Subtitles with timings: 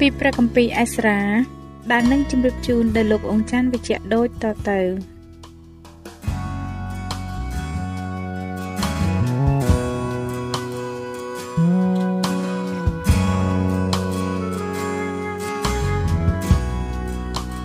[0.06, 1.20] ីព្រះគម្ពីរអេស្រា
[1.92, 4.80] ដែលនឹងជម្រាបជូនដល់លោកអង្ចាន់វិជ្ជៈដូចតទៅ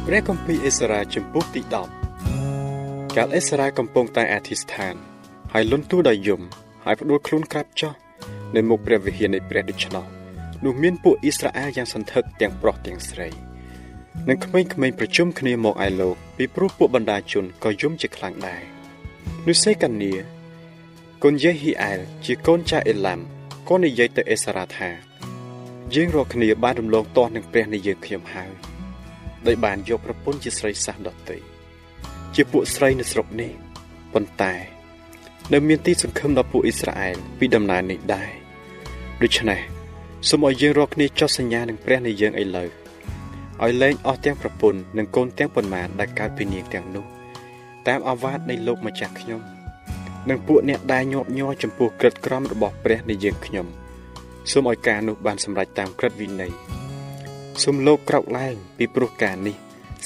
[0.05, 1.61] ព្រះគម្ពីរអេសារ៉ាចំពុះទី
[2.37, 4.95] 10កាលអេសារ៉ាកំពុងតែអធិស្ឋាន
[5.53, 6.41] ហើយលន់ទូដោយយំ
[6.85, 7.93] ហើយផ្ដួលខ្លួនក្រាបចុះ
[8.55, 10.20] នៅមុខព្រះវិហារនៃព្រះដូច្នោះ
[10.65, 13.27] នោះមានពួកអ៊ីស្រាអែលយ៉ាងសន្ធឹកទាំងប្រុសទាំងស្រី
[14.29, 18.61] និងក្មេងៗប្រជុំគ្នាមកឯលោកពីព្រោះពួកបណ្ដាជនក៏យំជាខ្លាំងដែរ
[19.47, 20.11] នោះសេកានី
[21.23, 23.19] កូនយេហ៊ីអែលជាកូនចាអេឡាំ
[23.69, 24.89] ក៏និយាយទៅអេសារ៉ាថា
[25.93, 28.51] យើងរកគ្នាបានរំលងទាស់នឹងព្រះនៃយើងខ្ញុំហើយ
[29.47, 31.37] ដោយបានយកប្រពន្ធជាស្រីសះដតី
[32.35, 33.51] ជាពួកស្រីនៅស្រុកនេះ
[34.13, 34.53] ប៉ុន្តែ
[35.53, 38.29] នៅមានទីសង្ឃឹមដល់ពួកអ៊ីស្រាអែលពីដំណើរនេះដែរ
[39.23, 39.59] ដូច្នេះ
[40.29, 42.67] សូមឲ្យយើងរកគ្នាចុះសញ្ញានឹងព្រះនៃយើងឥឡូវ
[43.63, 47.05] ឲ្យលែងអស់ទាំងប្រពន្ធនិងកូនទាំងប៉ុន្មានដែលកើតពីនាងទាំងនោះ
[47.87, 49.41] តាមអាវាតនៃលោកម្ចាស់ខ្ញុំ
[50.29, 53.67] និងពួកអ្នកដែលញាប់ញ័រចំពោះក្រិតក្រមរបស់ព្រះនៃយើងខ្ញុំ
[54.51, 56.53] សូមឲ្យការនោះបានសម្រេចតាមក្រិតវិន័យ
[57.63, 59.55] សូមលោកក្រោកឡើងពីព្រោះការនេះ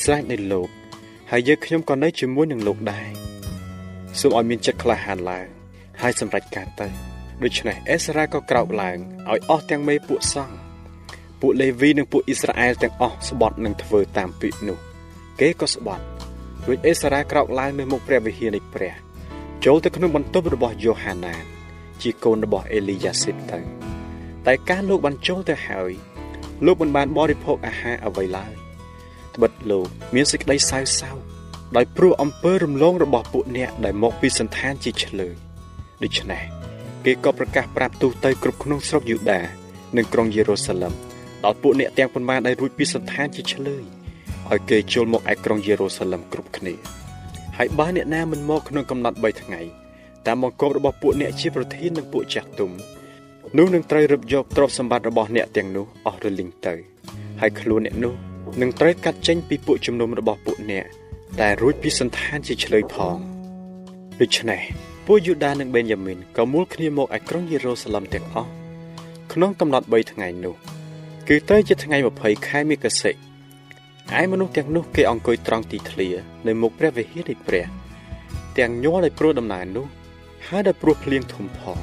[0.03, 0.69] ស្រេចនៅលោក
[1.31, 3.09] ហើយយើងខ្ញុំក៏នៅជាមួយនឹងលោកដែរ
[4.19, 5.47] សូមឲ្យមានចិត្តក្លាហានឡើង
[6.01, 8.97] ហើយសម្រេចការទៅ ដូច្នេះអេសារ៉ាក៏ក្រោកឡើង
[9.31, 10.57] ឲ្យអស់ទាំងមេពួកសង្ឃ
[11.41, 14.77] ពួកលេវីនិងពួកអ៊ីស្រាអែលទាំងអស់ស្បត់នឹងធ្វើតាមពាក្យនោះ
[15.39, 16.03] គេក៏ស្បត់
[16.67, 18.93] រួចអេសារ៉ាក្រោកឡើងនៅមុខព្រះវិហារនៃព្រះ
[19.65, 21.43] ចូលទៅក្នុងបន្ទប់របស់យ៉ូហាណាន
[22.01, 23.59] ជាកូនរបស់អេលីយ៉ាស៊ីបទៅ
[24.45, 25.91] តែការលោកបានចូលទៅហើយ
[26.65, 28.53] លោកមិនបានបរិភោគអាហារអ្វីឡើយ
[29.35, 31.11] ត្បិតលោកមានសេចក្តីសៅសៅ
[31.75, 35.35] ដោយព្រោះអំពើរំលងរបស់ពួកអ្នកដែលមកពីសន្តានជាឆ្លើយ
[36.03, 36.54] ដូច្នេះ
[37.05, 39.39] គេក៏ប្រកាសប្រាប់ទូទៅគ្រប់ក្នុងស្រុកយូដា
[39.97, 40.93] និងក្រុងយេរូសាឡឹម
[41.43, 43.83] ដល់ពួកអ្នកទាំងប៉ុន្មានដែលរួចពីសន្តានជាឆ្លើយ
[44.51, 46.73] ឲ្យគេចូលមកឯក្រុងយេរូសាឡឹមគ្រប់គ្នា
[47.57, 49.61] ហើយបើអ្នកណាមិនមកក្នុងកំណត់3ថ្ងៃ
[50.25, 52.71] តាមបង្គាប់របស់ពួកអ្នកជាប្រធាននិងពួកចាស់ទុំ
[53.57, 56.73] នោះនឹងត្រូវរឹបយកទ្រព្យសម្បត្តិរបស់អ្នកទាំងនោះអស់រលីងទៅ
[57.41, 58.13] ហើយខ្លួនអ្នកនោះ
[58.61, 60.85] នឹងត្រូវកាត់ចេញពីពួកជំនុំរបស់ពួកអ្នក
[61.41, 63.17] ដែលរួចពីសន្តានជាឆ្លើយផង
[64.21, 64.61] ដូច្នេះ
[65.05, 68.49] ពួកយូដានិងបេនយ៉ាមីនក៏មូលគ្នាមកឯក្រុងយេរូសាឡឹមទាំងអស់
[69.33, 70.55] ក្នុងកំណត់3ថ្ងៃនោះ
[71.27, 73.11] គឺទៅជាថ្ងៃ20ខែមិគសិ
[74.19, 76.09] ឯមនុស្សទាំងនោះគេអង្គុយត្រង់ទីធ្លា
[76.47, 77.65] នៅមុខព្រះវិហារនៃព្រះ
[78.57, 79.85] ទាំងញ័រដោយព្រោះដំណើរនោះ
[80.47, 81.79] ហើយដោយព្រោះភ្លៀងធំផង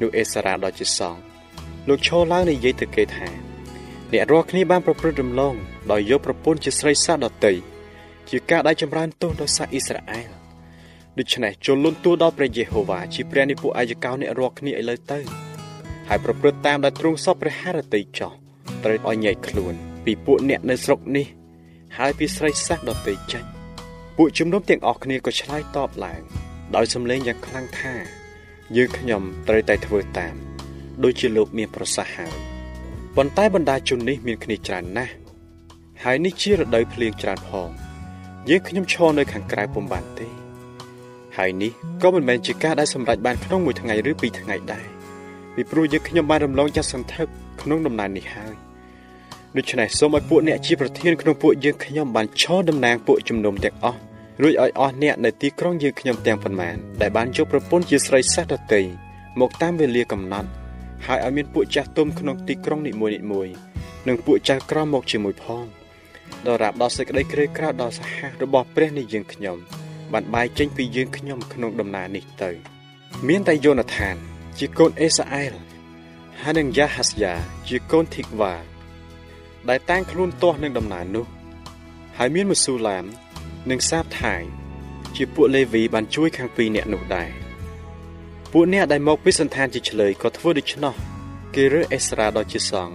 [0.00, 1.20] នោះអេសារ៉ាដ៏ជាសង្ឃ
[1.88, 3.28] លោកឈរឡើងនិយាយទៅគេថា
[4.12, 5.54] អ្នករាល់គ្នាបានប្រព្រឹត្តរំលង
[5.92, 7.54] ដោយយកប្រពន្ធជាស្រីសាដតី
[8.30, 10.31] ជាការដែលចម្រើនទោសដល់សាសអ៊ីស្រាអែល
[11.18, 15.20] ដូច្នេះចូលលន់ទួដល់ព្រះយេហូវ៉ាជាព្រះនៃពួកអាយកោអ្នករាល់គ្នាឥឡូវទៅ
[16.08, 18.32] ហើយប្រព្រឹត្តតាមដែលទ្រង់សពព្រះハរតីចោះ
[18.84, 19.74] ត្រូវឲ្យញែកខ្លួន
[20.04, 21.26] ពីពួកអ្នកនៅស្រុកនេះ
[21.98, 23.44] ហើយពីស្រីសាសដតីចេញ
[24.16, 26.20] ពួកជំនុំទាំងអស់គ្នាក៏ឆ្លើយតបឡើង
[26.76, 27.94] ដោយសំឡេងយ៉ាងខ្លាំងថា
[28.76, 30.34] យើងខ្ញុំត្រូវតែធ្វើតាម
[31.04, 32.34] ដូចជាលោកមានប្រសាសន៍ហើយ
[33.16, 35.14] ប៉ុន្តែបណ្ដាជននេះមានគ្នាច្រើនណាស់
[36.04, 37.70] ហើយនេះជារដូវភ្លៀងច្រើនផង
[38.48, 40.41] យើងខ្ញុំឈរនៅខាងក្រៅពុំបានទេ
[41.36, 44.86] ហើយនេះក៏មិនមែនជាការដែលសម្រេចបានក្នុងមួយថ្ងៃឬពីរថ្ងៃដែរ
[45.54, 47.26] ពីព្រោះយើងខ្ញុំបានរំលងចាស់សន្ធឹក
[47.62, 48.54] ក្នុងដំណើរនេះហើយ
[49.56, 53.98] ដូច្នេះសូមឲ្យពួកអ្នកជាប្រធានក្នុងពួកយើងខ្ញុំបានឈរតំណាងពួកជំនុំទាំងអស់
[54.42, 58.82] រួចឲ្យអស់អ្នកនៅទីក្រុងយើងខ្ញុំទាំងប៉ុន្មានដែលបានយកប្រពន្ធជាស្រីសះដតី
[59.40, 60.48] មកតាមវេលាកំណត់
[61.06, 63.52] ហើយឲ្យមានពួកចាស់ទុំក្នុងទីក្រុងនីមួយៗ
[64.08, 65.64] និងពួកចាស់ក្រមមកជាមួយផង
[66.46, 69.58] ដល់រាប់ដល់សេចក្តីក្រីក្រដល់សហះរបស់ព្រះនៃយើងខ្ញុំ
[70.12, 72.50] បានបាយចេញពីយើងខ្ញុំក្នុងដំណើរនេះទៅ
[73.28, 74.16] មានតែយូណាថាន
[74.58, 75.52] ជាកូនអេសាអែល
[76.40, 77.34] ហើយនឹងយ៉ាហាសយ៉ា
[77.68, 78.54] ជាកូនធីកវ៉ា
[79.68, 81.26] ដែលតាំងខ្លួនទាស់នឹងដំណើរនោះ
[82.18, 83.04] ហើយមានមស៊ូឡាម
[83.70, 84.34] និងសាបថៃ
[85.16, 87.30] ជាពួកលេវីបានជួយខាងពីរអ្នកនោះដែរ
[88.52, 90.94] ពួកអ្នកដែលមកពីសន្តានជាឆ្លើយក៏ធ្វើដូច្នោះ
[91.54, 92.94] គេរើអេស្រាដល់ជាសង្ឃ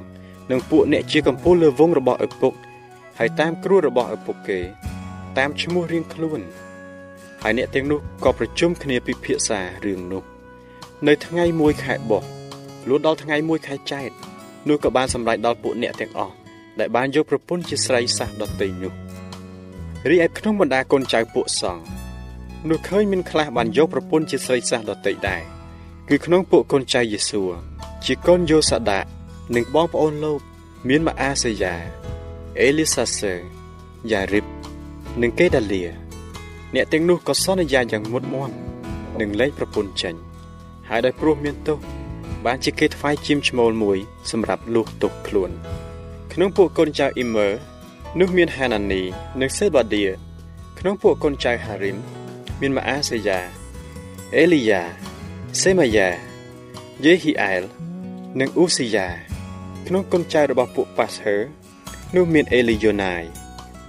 [0.51, 2.53] និងពួកអ្នកជាកំពូលលើវងរបស់ឪពុក
[3.17, 4.59] ហើយតាមគ្រួរបស់ឪពុកគេ
[5.37, 6.41] តាមឈ្មោះរៀងខ្លួន
[7.43, 10.23] ហើយអ្នកទាំងនោះក៏ប្រជុំគ្នាពិភាក្សារឿងនោះ
[11.07, 12.23] នៅថ្ងៃមួយខែបោះ
[12.87, 14.09] លួនដល់ថ្ងៃមួយខែចែក
[14.67, 16.35] នោះក៏បានសម្រេចដល់ពួកអ្នកទាំងអស់
[16.79, 18.93] ដែលបានយកប្រពន្ធជាស្រីសះដតីនោះ
[20.09, 21.83] រីឯក្នុងបណ្ដាកូនចៅពួកសង្ឃ
[22.69, 25.41] នោះឃើញមានខ្លះបានយកប្រពន្ធជាស្រីសះដតីដែរ
[26.09, 27.43] គឺក្នុងពួកកូនចៅយេស៊ូ
[28.05, 28.99] ជាកូនយូសាដា
[29.55, 30.39] និងបងប្អូនលោក
[30.87, 31.75] មានម៉ាអាសេយ៉ា
[32.59, 33.33] អេលីសាសឺ
[34.11, 34.45] យ៉ារីប
[35.21, 35.81] និងកេដាលី
[36.75, 38.51] អ្នកទាំងនោះក៏សន្យាយ៉ាងមុតមម
[39.19, 40.15] នឹងលែងប្រពន្ធចេញ
[40.89, 41.77] ហើយដោយព្រោះមានទោស
[42.45, 43.97] បានជាគេថ្វាយជាមឈ្មោលមួយ
[44.31, 45.51] សម្រាប់លួសទោសខ្លួន
[46.33, 47.47] ក្នុងពួកកូនចៅអ៊ីមឺ
[48.19, 49.01] នោះមានហាណានី
[49.41, 50.03] និងសេបាឌី
[50.79, 51.97] ក្នុងពួកកូនចៅហារីម
[52.61, 53.39] មានម៉ាអាសេយ៉ា
[54.35, 54.81] អេលីយ៉ា
[55.61, 56.09] សេម៉ាយ៉ា
[57.05, 57.63] យេហ៊ីអែល
[58.39, 59.07] និងអ៊ូស៊ីយ៉ា
[59.87, 61.37] ក្នុងកូនចៅរបស់ពួកប៉ាសហឺ
[62.15, 63.23] នោះមានអេលីយ៉ូណាយ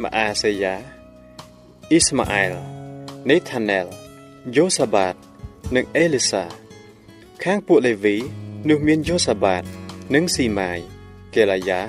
[0.03, 0.98] ម៉ាអាសេយ៉ា
[1.93, 2.53] អ៊ីស្ម៉ាអែល
[3.31, 3.87] នេថាណែល
[4.57, 5.15] យូសាបាត
[5.75, 6.45] និងអេលីសា
[7.43, 8.17] ខាងពួកលេវី
[8.69, 9.63] នោះមានយូសាបាត
[10.15, 10.79] និងស៊ីម៉ាយ
[11.35, 11.81] កេឡាយ៉ា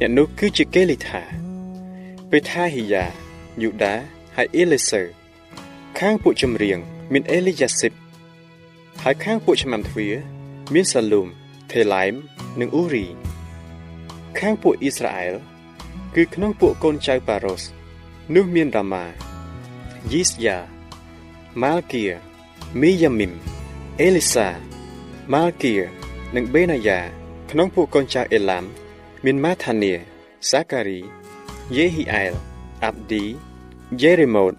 [0.00, 1.22] អ្នកនោះគឺជាកេលីថា
[2.30, 3.04] ពេថាហ៊ីយ៉ា
[3.62, 3.94] យូដា
[4.36, 5.02] ហើយអេលីសឺ
[5.98, 6.78] ខាងពួកចម្រៀង
[7.12, 7.92] មានអេលីយ៉ាស៊ីប
[9.02, 10.08] ហើយខាងពួកឆ្មាំទ្វា
[10.74, 11.28] មានសាលូម
[11.70, 12.14] ថេឡៃម
[12.60, 13.06] និងអ៊ូរី
[14.38, 15.34] ខាងពួកអ៊ីស្រាអែល
[16.14, 17.64] គឺក្នុងពួកកូនចៅប៉ារ៉ូស
[18.34, 19.04] នោះមានរ៉ាម៉ា
[20.12, 20.58] យីស្យ៉ា
[21.62, 22.04] ម៉ាល់គៀ
[22.80, 23.32] មីយ៉ាមីម
[24.00, 24.48] អេលីសា
[25.32, 25.74] ម៉ាល់គៀ
[26.34, 26.98] និងបេណាយ៉ា
[27.50, 28.64] ក្នុងពួកកូនចៅអេឡាំ
[29.24, 29.92] មានម៉ាថានី
[30.50, 31.00] សាការី
[31.76, 32.32] យេហ៊ីអែល
[32.84, 33.24] អាប់ឌី
[34.02, 34.54] យេរេម៉ូត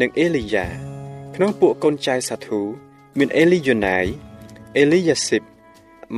[0.00, 0.66] និងអេលីយ៉ា
[1.34, 2.60] ក្នុងពួកកូនចៅសាធូ
[3.18, 3.98] មានអេលីយ៉ូណៃ
[4.76, 5.42] អេលីយ៉ាស៊ីប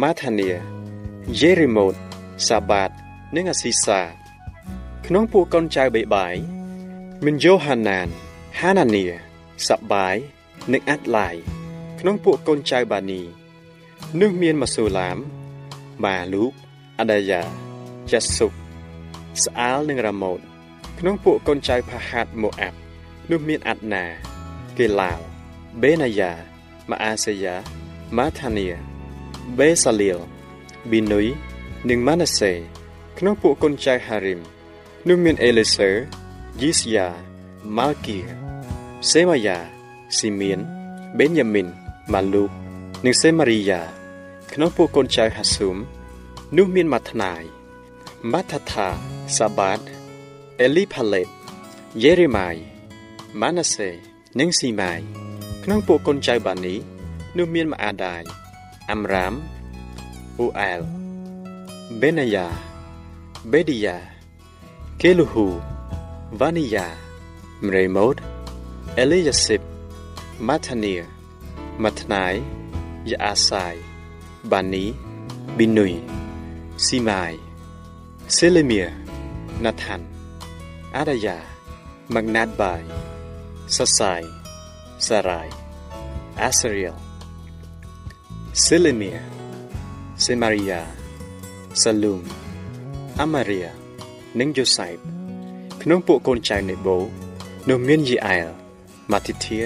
[0.00, 0.48] ម៉ាថានី
[1.40, 1.94] យេរេម៉ូត
[2.48, 2.90] សាបាត
[3.34, 4.00] និងអាស៊ីសា
[5.06, 6.57] ក្នុងពួកកូនចៅបេបាយ
[7.24, 8.08] មានយ៉ូហាណាន
[8.60, 9.04] ហាណានី
[9.68, 10.16] សាបាយ
[10.72, 11.34] និងអាត់ឡាយ
[11.98, 13.20] ក្នុងពួកកូនចៅបានី
[14.20, 15.18] នោះមានម៉ាស៊ូឡាម
[16.04, 16.52] ម៉ាលូក
[16.98, 17.42] អាដាយ៉ា
[18.10, 18.52] យ៉ាស៊ុប
[19.44, 20.40] ស្អាលនិងរ៉ាម៉ូត
[20.98, 22.78] ក្នុងពួកកូនចៅផាហាតម៉ូអាប់
[23.30, 24.04] នោះមានអាត់ណា
[24.78, 25.18] កេឡាវ
[25.82, 26.32] បេណាយ៉ា
[26.90, 27.54] ម៉ាអាសេយ៉ា
[28.16, 28.66] ម៉ាថានី
[29.58, 30.18] បេសាលីល
[30.90, 31.26] ប៊ីនុយ
[31.88, 32.52] និងម៉ាណាសេ
[33.18, 34.40] ក្នុងពួកកូនចៅហារីម
[35.08, 35.90] នោះមានអេលីសឺ
[36.62, 37.06] យីសយ៉ា
[37.76, 38.18] ម៉ាល់គី
[39.10, 39.58] សេម៉ាយ៉ា
[40.16, 40.60] ស៊ីមៀន
[41.18, 41.66] បេនយ៉ាមីន
[42.12, 42.50] ម៉ាលូក
[43.04, 43.80] និងសេម៉ារីយ៉ា
[44.52, 45.76] ក្នុងពួកកូនចៅហាស៊ូម
[46.56, 47.42] នោះមានម៉ាថ្នាយ
[48.32, 48.88] ម៉ាថាថា
[49.36, 49.80] សាបាត
[50.60, 51.28] អេលីផាឡេត
[52.02, 52.56] យេរេម៉ាយ
[53.40, 53.88] ម៉ាណាសេ
[54.38, 55.00] និងស៊ីម៉ាយ
[55.64, 56.74] ក្នុងពួកកូនចៅបានី
[57.36, 58.22] នោះមានម៉ាអាដាយ
[58.90, 59.34] អាំរ៉ាម
[60.38, 60.80] អ៊ូអែល
[62.00, 62.46] បេណាយ៉ា
[63.52, 63.96] បេឌីយ៉ា
[65.02, 65.48] កេលូហ៊ូ
[66.39, 66.87] វ៉ានីយ៉ា
[67.65, 68.15] មរេម៉ូត
[68.99, 69.61] អេលីយ៉ាស៊ីប
[70.47, 70.93] ម៉ាថានី
[71.83, 72.33] ម៉ាថ្នាយ
[73.09, 73.75] យ៉ាអាសាយ
[74.51, 74.85] បានី
[75.57, 75.93] ប៊ីនុយ
[76.85, 77.33] ស៊ីម៉ាយ
[78.35, 78.81] សេលេមៀ
[79.63, 80.01] ណាថាន
[80.95, 81.37] អាដាយ៉ា
[82.13, 82.81] ម៉ាក់ណាតបាយ
[83.75, 84.21] សសាយ
[85.07, 85.41] សារ៉ៃ
[86.41, 86.95] អាសរៀល
[88.65, 89.11] សេលេមៀ
[90.25, 90.81] សេម៉ារីយ៉ា
[91.81, 92.21] សាលូម
[93.19, 93.71] អាម៉ារីយ៉ា
[94.39, 95.16] និងយូសៃប
[95.82, 96.96] ក្នុងពួកកូនចៅនៃបូ
[97.68, 98.46] នោះមានយីអែល
[99.12, 99.58] ម៉ាទីធៀ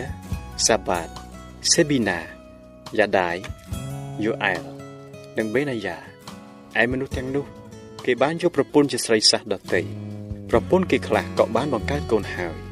[0.67, 1.09] សាបាត
[1.73, 2.19] សេប៊ីណា
[2.99, 3.31] យ៉ាដៃ
[4.25, 4.63] យូអែល
[5.39, 5.97] និងបេណាយ៉ា
[6.81, 7.45] ឯមនុស្សទាំងនោះ
[8.05, 9.83] គេបានយកប្រពន្ធជាស្រីសះដតី
[10.51, 12.72] ប្រពន្ធគេខ្លះក៏បានបង្កើតកូនហើយ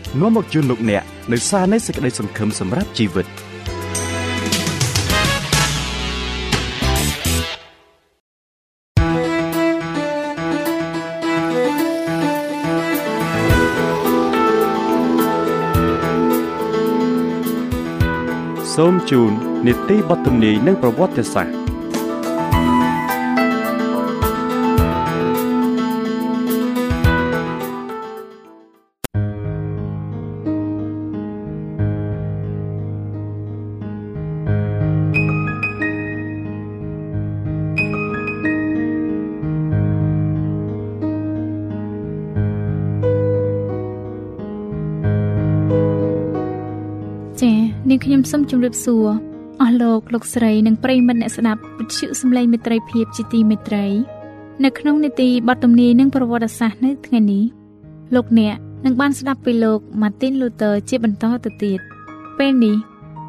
[0.19, 3.27] នាំមកជូនលោកអ្នកនៅសារនៃសេចក្តីសង្ឃឹមសម្រាប់ជីវិត។
[18.75, 19.31] សូមជូន
[19.67, 21.60] នីតិបទទំនាយនិងប្រវត្តិសាស្ត្រ
[48.21, 49.07] ខ្ញុំសូមជម្រាបសួរ
[49.61, 53.85] អស់លោកលោកស្រីនិងប្រិយមិត្តអ្នកស្ដាប់វិទ្យុសំឡេងមេត្រីភាពជាទីមេត្រី
[54.63, 57.43] នៅក្នុងនីតិបទទំនាយនិងប្រវត្តិសាស្ត្រនៅថ្ងៃនេះ
[58.15, 61.79] លោកអ្នកនឹងបានស្ដាប់ពីលោក Martin Luther ជាបន្តទៅទៀត
[62.37, 62.75] ពេលនេះ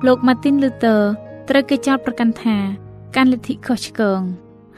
[0.07, 1.01] លោក Martin Luther
[1.49, 2.57] ត្រូវគេចោទប្រកាន់ថា
[3.17, 4.21] កាន់លទ្ធិខុសឆ្គង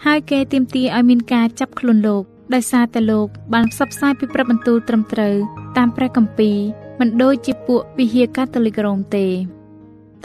[0.04, 2.22] ហើយគេទាមទារឲ្យមានការចាប់ខ្លួនលោក
[2.54, 5.36] ដោយសារតែលោកបានផ្សព្វផ្សាយពីប្រាប់បន្ទូលត្រឹមត្រូវ
[5.76, 6.58] តាមព្រះគម្ពីរ
[7.00, 9.26] មិនដូចជាពួកវិហារកាតូលិករ៉ូមទេ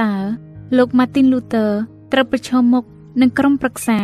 [0.04, 0.16] តើ
[0.78, 1.72] លោក Martin Luther
[2.12, 2.84] ត្រូវប្រឈមមុខ
[3.22, 4.00] នឹងក្រុមប្រឹក្សា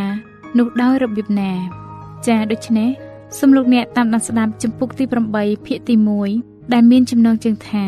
[0.58, 1.52] នោះដោយរបៀបណា
[2.28, 2.90] ចាដូច្នេះ
[3.40, 5.04] សូមលោកអ្នកតាមដានស្ដាប់ចម្ពោះទី
[5.36, 5.96] 8ភាគទី
[6.36, 7.86] 1ដែលមានចំណងជើងថា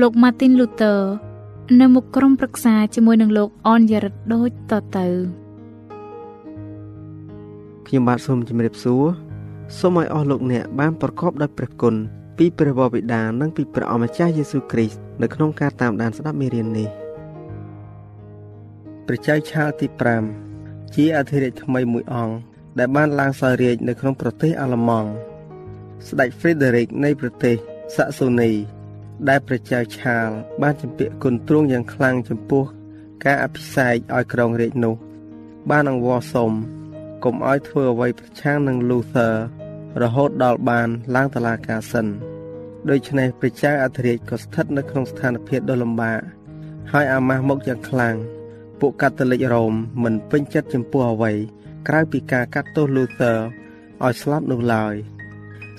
[0.00, 1.00] លោក Martin Luther
[1.80, 5.06] នៅមុខក្រុមប្រឹក្សាជាមួយនឹងលោកអនយ៉ារិតដូចតទៅ
[7.86, 9.04] ខ្ញុំបាទសូមជម្រាបសួរ
[9.78, 11.94] សូមឲ្យអស់លោកអ្នកបានប្រកបដោយព្រះគុណ
[12.38, 16.90] ពីព្រះវរបិតានិងពីព្រះអម្ចាស់យេស៊ូវគ្រីស្ទនៅក្នុងការតាមដានស្ដាប់មេរៀននេះ។
[19.06, 19.86] ព្រះចៅឆាលទី
[20.40, 22.34] 5ជាអធិរាជថ្មីមួយអង្គ
[22.78, 25.10] ដែលបានឡើងសោយរាជនៅក្នុងប្រទេសអាល្លឺម៉ង់
[26.08, 27.56] ស្ដេច Frederick នៃប្រទេស
[27.96, 28.50] សាក់សូនី
[29.28, 30.28] ដែលព្រះចៅឆាល
[30.62, 32.64] បានចម្ពាក់គុណទ្រង់យ៉ាងខ្លាំងចំពោះ
[33.24, 34.94] ការអភិសេកឲ្យក្រុងរាជនោះ
[35.70, 36.50] បានអង្វរសុំ
[37.24, 39.34] កុំឲ្យធ្វើអ្វីប្រឆាំងនឹង Luther
[40.02, 42.06] រហូតដល់បានឡើងតឡាការសិន
[42.90, 46.20] ដូច្នេះព្រះចៅអធិរាជក៏ស្ថិតនៅក្នុងស្ថានភាពដ៏លំបាក
[46.92, 48.16] ហើយអាម៉ាស់មុខយ៉ាងខ្លាំង
[48.80, 51.32] ពួកកាតូលិករ៉ូមមិនពេញចិត្តចំពោះអ្វី
[51.88, 53.36] ក្រៅពីការកាត់ទោស Luther
[54.04, 54.94] ឲ្យស្លាប់នោះឡើយ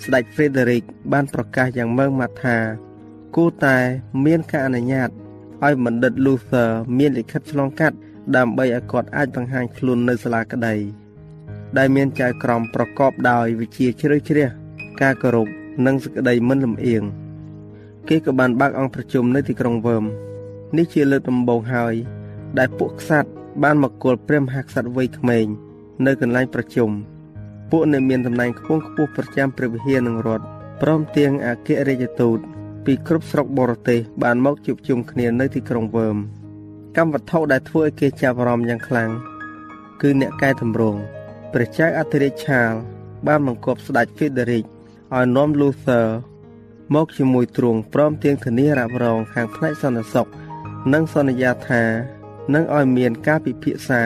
[0.03, 2.57] ស្ដេច Frederick បានប្រកាសយ៉ាងម៉ឺងម៉ាត់ថា
[3.35, 3.77] គួរតែ
[4.25, 5.09] មានការអនុញ្ញាត
[5.63, 7.97] ឲ្យបណ្ឌិត Luther មានលិខិតឆ្លងកាត់
[8.35, 10.75] ដើម្បីឲ្យគាត់អាចបង្ហាញខ្លួននៅសាលាក្តី
[11.77, 14.47] ដែលមានចៅក្រមប្រកបដោយវិជ្ជាជ្រៅជ្រះ
[15.01, 15.47] ការគោរព
[15.85, 17.03] និងសេចក្តីមិនលំអៀង
[18.09, 20.03] គេក៏បានបើកអង្គប្រជុំនៅទីក្រុងវើម
[20.77, 21.95] នេះជាលើកដំបូងហើយ
[22.57, 23.29] ដែលពួកក្សត្រ
[23.63, 25.45] បានមកគល់ព្រះមហាក្សត្រវ័យក្មេង
[26.05, 26.89] នៅកន្លែងប្រជុំ
[27.71, 30.45] ពួកអ្នកមានតំណែងខ្ពង់ខ្ពស់ប្រចាំព្រះវិហារនិងរដ្ឋ
[30.81, 32.39] ព្រមទាំងអគ្គរដ្ឋទូត
[32.85, 36.17] ពីគ្រប់ស្រុកបរទេសបានមកជួបជុំគ្នានៅទីក្រុងវើម
[36.97, 39.09] កម្មវត្ថុដែលធ្វើឲ្យគេចាប់អារម្មណ៍យ៉ាងខ្លាំង
[40.01, 40.99] គឺអ្នកកែតម្រង់
[41.53, 42.71] ព្រះចៅអធិរាជឆាល
[43.27, 44.65] បានបង្គាប់ស្ដេច Frederick
[45.15, 46.07] ឲ្យនាំ Luther
[46.95, 50.27] មកជាមួយទ្រង់ព្រមទាំងធានារ៉ាប់រងខាងផ្នែកសន្តិសុខ
[50.93, 51.83] និងសន្យាថា
[52.53, 54.01] និងឲ្យមានការពិភាក្សា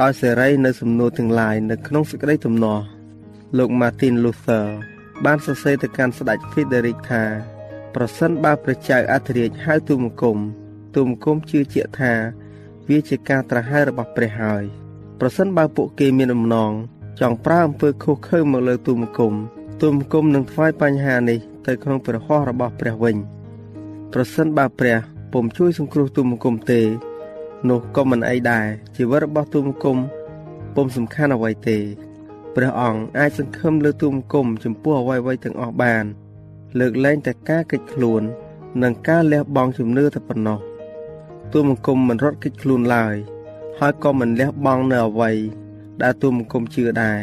[0.00, 2.84] ដោយសេរីនៅសំណួរទាំងឡាយនៅក្នុងសេចក្តីទំនាស់
[3.58, 4.66] លោក Martin Luther
[5.24, 7.24] បានសរសេរទៅកាន់ស្ដេច Frederick ថា
[7.94, 10.38] ប្រសិនបើព្រះចៅអធិរាជហៅទូមង្គម
[10.94, 12.12] ទូមង្គមជឿជាក់ថា
[12.88, 14.64] វាជាការត្រាស់ហើយរបស់ព្រះហើយ
[15.20, 16.72] ប្រសិនបើពួកគេមានអំណង
[17.20, 19.34] ចង់ប្រើអំពើខុសខើមកលើទូមង្គម
[19.82, 23.16] ទូមង្គមនឹងថ្វាយបញ្ហានេះទៅក្នុងព្រះហស្ថរបស់ព្រះវិញ
[24.12, 24.98] ប្រសិនបើព្រះ
[25.32, 26.80] ពុំជួយសង្គ្រោះទូមង្គមទេ
[27.68, 28.66] នោះក៏មិនអីដែរ
[28.96, 29.96] ជីវិតរបស់ទូមគុំ
[30.74, 31.78] ពុំសំខាន់អ្វីទេ
[32.54, 36.04] ព្រះអង្គអាចសង្ឃឹមលើទូមគុំចំពោះអ្វីៗទាំងអស់បាន
[36.78, 38.22] លើកលែងតែការកិច្ចខ្លួន
[38.82, 40.58] និងការលះបង់ជំនឿតែប៉ុណ្ណោះ
[41.52, 43.16] ទូមង្គមមិនរត់គេចខ្លួនឡើយ
[43.78, 45.30] ហើយក៏មិនលះបង់នៅអ្វី
[46.02, 47.20] ដែលទូមង្គមជឿដែរ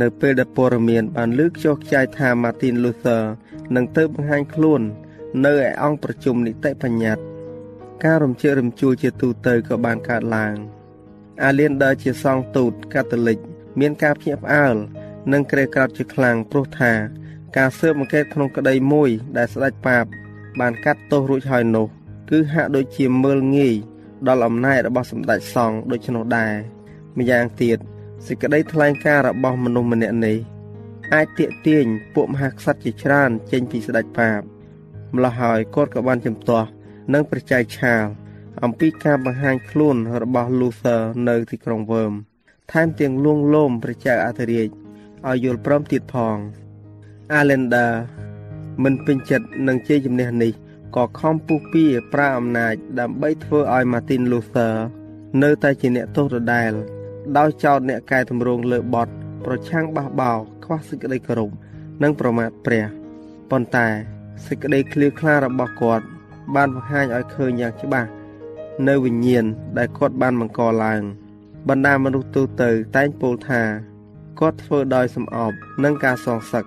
[0.00, 3.22] នៅពេលដែលព័រមៀនបានលើកចុះខ្ចាយថា Martin Luther
[3.74, 4.80] នឹងទៅបង្ហាញខ្លួន
[5.44, 7.33] នៅឯអង្គប្រជុំនីតិបញ្ញត្តិ
[8.02, 10.54] ការរំជើបរំជួលជាទូទៅក៏បានកើតឡើង
[11.44, 13.38] អាលៀនដើរជាសង្ឃទូតកាតូលិក
[13.80, 14.76] មានការភ្ញាក់ផ្អើល
[15.32, 16.92] និងក្រេះក្រោតជាខ្លាំងព្រោះថា
[17.56, 20.04] ការស៊ើបអង្កេតក្នុងក្តីមួយដែលស្ដេចប៉ាប
[20.60, 21.86] បានកាត់ទោសរួចហើយនោះ
[22.30, 23.74] គឺហាក់ដូចជាមើលងាយ
[24.28, 26.52] ដល់អំណាចរបស់សម្ដេចសង្ឃដូច្នោះដែរ
[27.18, 27.78] ម្យ៉ាងទៀត
[28.26, 30.36] សេចក្តីថ្លែងការណ៍របស់មនុស្សម្នាក់នេះ
[31.14, 31.84] អាចទាក់ទាញ
[32.14, 34.40] ពួកមហាក្សត្រជាច្រើនចេញពីស្ដេចបាប
[35.14, 36.68] ម្ល៉េះហើយគាត់ក៏បានជំទាស់
[37.12, 38.04] នឹងប្រជ័យឆាល
[38.64, 42.12] អំពីការបង្ហាញខ្លួនរបស់ Luther នៅទីក្រុងវើម
[42.72, 44.68] ថែមទាំងលួងលោមព្រះចៅអធិរាជ
[45.28, 46.36] ឲ្យយល់ព្រមទៀតផង
[47.38, 47.92] Allender
[48.82, 50.52] មិនពេញចិត្តនឹងជ័យជំនះនេះ
[50.96, 54.74] ក៏ខំពុះពៀប្រើអំណាច ដើម្បីធ្វើឲ្យ Martin Luther
[55.42, 56.72] នៅតែជាអ្នកទោសដដែល
[57.38, 59.08] ដោយចោទអ្នកកែតម្រង់លើបទ
[59.44, 60.32] ប្រឆាំងបះបោ
[60.64, 61.50] ខ្វះសេចក្តីគោរព
[62.02, 62.84] និងប្រមាថព្រះ
[63.50, 63.86] ប៉ុន្តែ
[64.46, 66.06] សេចក្តីឃ្លាខ្លារបស់គាត់
[66.54, 68.08] បានបង្ហាញឲ្យឃើញយ៉ាងច្បាស់
[68.88, 69.44] នៅវិញ្ញាណ
[69.78, 71.02] ដែលគាត់បានបង្កឡើង
[71.68, 73.62] បណ្ដាមនុស្សទូទៅតែងពោលថា
[74.40, 76.64] គាត់ធ្វើដោយសំអប់នឹងការសងសឹក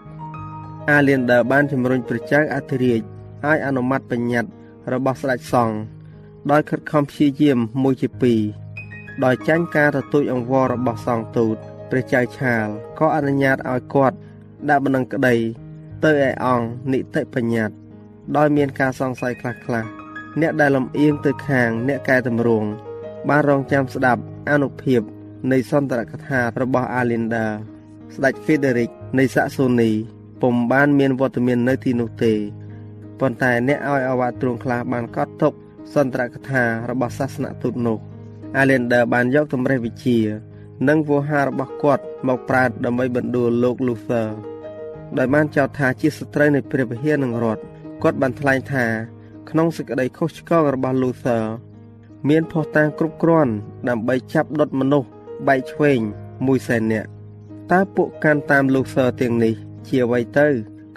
[0.90, 3.02] អាលៀនដឺបានជំរុញព្រះចៅអធិរាជ
[3.46, 4.52] ឲ្យអនុម័តបញ្ញត្តិ
[4.94, 5.78] របស់ស្ដេចសង្ឃ
[6.52, 8.42] ដោយខិតខំព្យាយាមមួយជាពីរ
[9.24, 11.58] ដោយចាញ់ការទទូចអង្វររបស់សង្ឃទូត
[11.90, 12.68] ព្រះចៅឆាល
[13.00, 14.18] ក៏អនុញ្ញាតឲ្យគាត់
[14.70, 15.36] ដាក់បណ្ដឹងក្តី
[16.04, 17.87] ទៅឯអង្គនីតិបញ្ញត្តិ
[18.36, 19.88] ដោយមានការសង្ស័យខ្លះៗ
[20.42, 22.70] អ្នកដែលលំអៀងទៅខាងអ្នកកែតម្រង់
[23.30, 25.02] បានរងចាំស្ដាប់អនុភាព
[25.52, 27.46] នៃសន្ទរកថារបស់ Alinda
[28.16, 29.92] ស្ដេច Frederick នៃសាក់សូនី
[30.42, 32.34] ពុំបានមានវត្តមាននៅទីនោះទេ
[33.20, 35.54] ប៉ុន្តែអ្នកឲ្យអវ៉ាទ្រង់ខ្លះបានកត់ទុក
[35.94, 38.00] សន្ទរកថារបស់សាសនទូតនោះ
[38.62, 40.20] Allender បានយកតម្រេះវិជា
[40.88, 44.28] និងវោហាររបស់គាត់មកប្រើដើម្បីបណ្ដួលលោក Luther
[45.18, 47.64] ដោយបានចោទថាជាសត្រូវនៃព្រះវិហារនិងរដ្ឋ
[48.04, 48.86] គាត់បានថ្លែងថា
[49.50, 51.44] ក្នុងសេចក្តីខុសឆ្គងរបស់ Luther
[52.30, 53.54] មានភស្តុតាងគ្រប់គ្រាន់
[53.88, 55.10] ដើម្បីចាប់ដុតមនុស្ស
[55.48, 56.00] បែកឆ្វេង
[56.48, 57.10] មួយសែននាក់
[57.72, 59.54] តើពួកកាន់តាម Luther ទាំងនេះ
[59.88, 60.48] ជាអ្វីទៅ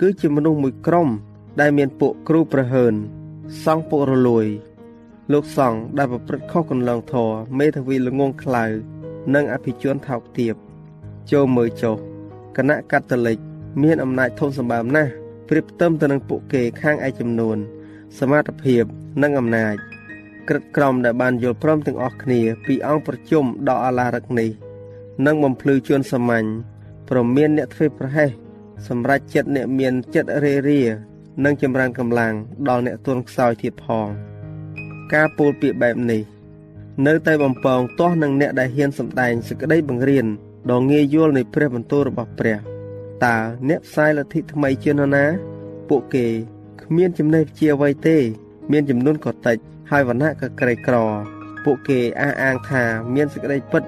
[0.01, 1.09] គឺជាមនុស្សមួយក្រុម
[1.61, 2.95] ដែលមានពួកគ្រូប្រហើន
[3.65, 4.47] សង់ពួករលួយ
[5.33, 8.65] លោកសង្ឃដែលប្រព្រឹត្តខុសកន្លងធរមេធាវីល្ងងខ្លៅ
[9.35, 10.55] និងអភិជនថោកទាប
[11.31, 11.97] ចូលមើលចុះ
[12.57, 13.39] គណៈកាតូលិក
[13.83, 15.13] មានអំណាចធំសម្បើមណាស់
[15.51, 17.59] ប្រៀបផ្ទឹមទៅនឹងពួកគេខាងឯចំនួន
[18.19, 18.85] សមត្ថភាព
[19.23, 19.77] និងអំណាច
[20.49, 24.51] ក្រិតក្រមដែលបានយល់ព្រមទាំងអស់គ្នាពីអង្គប្រជុំដ៏អាឡារឹកនេះ
[25.27, 26.47] និងបំភ្លឺជួនសាមញ្ញ
[27.11, 28.31] ប្រមានអ្នកធ្វើប្រហែស
[28.89, 30.81] សម្រាប់ចិត្តអ្នកមានចិត្តរេរា
[31.45, 32.35] និងចម្រើនកម្លាំង
[32.69, 34.09] ដល់អ្នកទន់ខ្សោយទៀតផង
[35.15, 36.23] ការពោលពាក្យបែបនេះ
[37.07, 40.27] នៅតែបំពងទាស់នឹងអ្នកដែលហ៊ានសម្ដែងសេចក្តីបង្រៀន
[40.71, 42.70] ដ៏ងាយយល់នៃព្រះបន្ទូលរបស់ព្រះ
[43.25, 43.37] តើ
[43.69, 45.25] អ្នកផ្សាយលទ្ធិថ្មីជានរណា
[45.89, 46.27] ពួកគេ
[46.83, 48.17] គ្មានចំណេះវិជ្ជាអ្វីទេ
[48.73, 49.57] មានចំនួនក៏តិច
[49.91, 50.97] ហើយវណ្ណៈក៏ក្រីក្រ
[51.65, 52.83] ពួកគេអះអាងថា
[53.15, 53.83] មានសេចក្តីពិត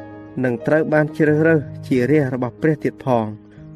[0.44, 3.26] នឹងត្រូវបានជ្រើសរើសជារាជរបស់ព្រះទៀតផង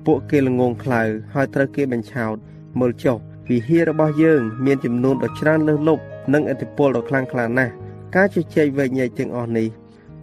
[0.06, 1.02] ពួកគេល្ងងខ្លៅ
[1.34, 2.36] ហើយត្រូវគេបញ្ឆោត
[2.80, 3.16] មើលចុះ
[3.50, 7.72] វិហាររបស់យើង មានចំនួនដ៏ច្រើនលើសលប់និងឥទ្ធិពលដ៏ខ្លាំងក្លាណាស់
[8.16, 9.68] ការជជែកវែកញែកទាំងអស់នេះ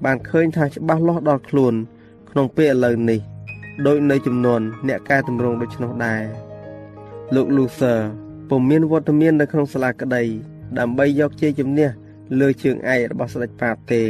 [0.06, 1.74] បានឃើញថាច្បាស់លាស់ដល់ខ្លួន
[2.30, 3.19] ក្នុងពេលឥឡូវនេះ
[3.88, 6.24] ដោយនៅចំនួនអ្នកកែតម្រង់ដូច្នោះដែរ
[7.36, 8.00] លោក Luther
[8.50, 10.24] ពុំមានវត្តមាននៅក្នុងសាលាក្តី
[10.80, 11.90] ដើម្បីយកជ័យជំនះ
[12.40, 14.04] លើជើងឯករបស់ស្ដេចបាបទេ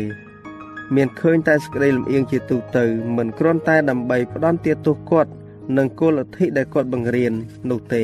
[0.95, 2.85] មានឃើញតែសេចក្តីលំអៀងជាទូទៅ
[3.17, 5.31] មិនគ្រាន់តែដើម្បីផ្ដន់ទាទោសគាត់
[5.77, 7.33] និងគោលលទ្ធិដែលគាត់បង្រៀន
[7.69, 8.03] នោះទេ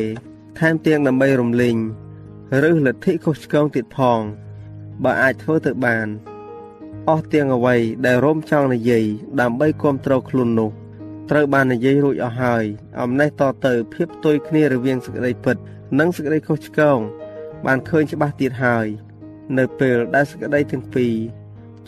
[0.59, 1.77] ថែមទាំងដើម្បីរំលែង
[2.69, 4.19] ឬលទ្ធិខុសឆ្គងទៀតផង
[5.03, 6.07] បើអាចធ្វើទៅបាន
[7.09, 9.05] អស់ទាំងអ្វីដែលរោមចង់និយាយ
[9.41, 10.71] ដើម្បីគ្រប់គ្រងខ្លួននោះ
[11.29, 12.65] ត្រូវបាននិយាយរួចអស់ហើយ
[13.01, 15.57] អំណេះតទៅភាពផ្ទុយគ្នារវាងសេចក្តីពិត
[15.99, 16.99] និងសេចក្តីខុសឆ្គង
[17.65, 18.87] បានឃើញច្បាស់ទៀតហើយ
[19.57, 21.13] នៅពេលដែលសេចក្តីទាំងពីរ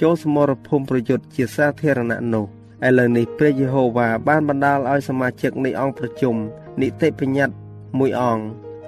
[0.02, 2.46] ចូលសមរភូមិប្រយុទ្ធជាសាធារណៈនោះ
[2.88, 6.36] ឥឡូវនេះព្រះយេហូវ៉ាបានបណ្ដាលឲ្យសមាជិកនៃអង្គប្រជុំ
[6.82, 7.56] នីតិបញ្ញត្តិ
[8.00, 8.44] មួយអង្គ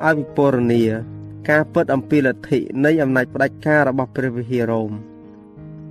[0.06, 0.84] ឲ្យពិពណ៌នា
[1.50, 4.92] ការពិតអំពីលទ្ធិនៃអំណាចផ្ដាច់ការរបស់ព្រះវិហាររ៉ូម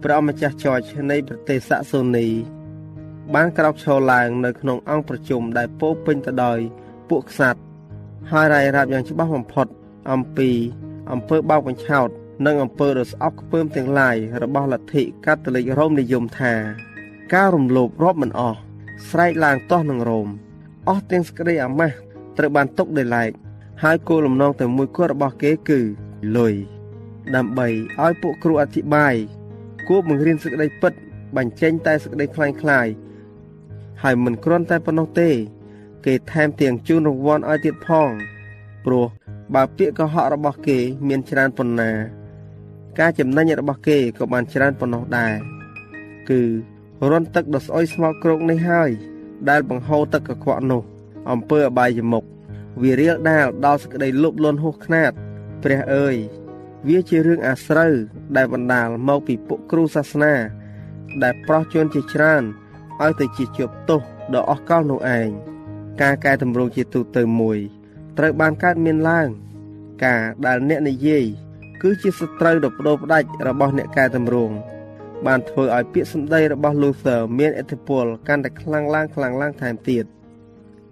[0.03, 2.29] ព្រះម្ចាស់ចចនៃប្រទេសសាក់សូនី
[3.35, 6.59] បានក្រោកឈរឡើងនៅក្នុងអង្គប្រជុំដែលពោពេញទៅដោយ
[7.09, 7.61] ពួកក្សត្រ
[8.33, 9.67] ហើយរាយរាប់យ៉ាងច្បាស់បំផុត
[10.13, 10.51] អំពី
[11.13, 12.09] អំពើបោកបញ្ឆោត
[12.47, 16.55] និងអំពើរស្អប់ខ្ពើមទាំងឡាយរបស់លទ្ធិកាតូលិករ៉ូមនិយមថា
[17.35, 18.59] ការរំលោភរាប់មិនអស់
[19.11, 20.29] ស្រែកឡើងទាស់នឹងរ៉ូម
[20.89, 21.97] អស់ទាំងសក្តិអាម៉ាស់
[22.39, 23.31] ត្រូវបានຕົកដោយឡែក
[23.83, 25.81] ហើយគោលលំណងតែមួយគត់របស់គេគឺ
[26.37, 26.55] លុយ
[27.35, 27.69] ដើម្បី
[28.03, 29.15] ឲ្យពួកគ្រូអធិប្បាយ
[29.89, 30.93] គួរបង្រៀនសេចក្តីពិត
[31.37, 32.87] បញ្ចេញតែសេចក្តីខ្លាំងខ្លាយ
[34.03, 35.31] ហើយមិនគ្រាន់តែប៉ុណ្ណោះទេ
[36.07, 38.11] គេថែមទាំងជូនរង្វាន់ឲ្យទៀតផង
[38.85, 39.07] ព្រោះ
[39.55, 40.79] បើពាក្យកុហករបស់គេ
[41.09, 41.91] មានច្រើនប៉ុណ្ណា
[42.99, 45.35] ការចំណេញរបស់គេក៏បានច្រើនប៉ុណ្ណោះដែរ
[46.31, 46.41] គឺ
[47.11, 48.91] រន់ទឹកដ៏ស្អុយស្មោកគ្រោកនេះហើយ
[49.49, 50.83] ដែលបង្ហូរទឹកកខ្វក់នោះ
[51.31, 52.25] អំពើអបាយមុខ
[52.83, 55.13] វារៀលដាលដល់សក្តីលោភលន់ហួសខ្នាត
[55.63, 56.17] ព្រះអើយ
[56.89, 57.95] វាជារឿងអាស្រូវ
[58.37, 60.35] ដែលបណ្ដាលមកពីពួកគ្រូសាសនា
[61.23, 62.43] ដែលប្រោះជន់ជាច្រើន
[63.03, 64.01] ឲ្យទៅជាជាប់ទោស
[64.35, 65.29] ដ៏អស់កលនោះឯង
[66.03, 67.59] ការកែតម្រង់ជាទូទៅមួយ
[68.19, 69.29] ត្រូវបានកើតមានឡើង
[70.05, 71.25] ការដែលអ្នកនិយាយ
[71.83, 74.55] គឺជាសត្រូវដ៏បដូរផ្ដាច់របស់អ្នកកែតម្រង់
[75.27, 80.05] បានធ្វើឲ្យពាក្យសម្ដីរបស់ Luther មានឥទ្ធិពលកាន់តែខ្លាំងឡើងខ្លាំងឡើងថែមទៀត